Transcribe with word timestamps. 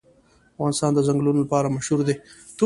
افغانستان 0.55 0.91
د 0.93 0.99
ځنګلونه 1.07 1.39
لپاره 1.41 1.73
مشهور 1.75 1.99
دی. 2.07 2.15